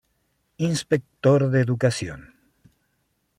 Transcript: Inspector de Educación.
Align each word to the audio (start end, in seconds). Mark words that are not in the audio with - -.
Inspector 0.69 1.43
de 1.53 1.59
Educación. 1.65 2.21